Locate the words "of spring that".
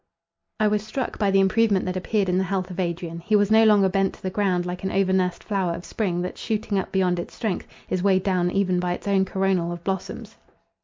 5.75-6.39